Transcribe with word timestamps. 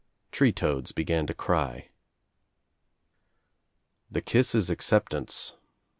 Tree 0.31 0.51
toads 0.51 0.91
be 0.91 1.03
gan 1.03 1.27
to 1.27 1.33
cry. 1.35 1.89
"The 4.09 4.21
kiss 4.23 4.55
is 4.55 4.71
acceptance. 4.71 5.53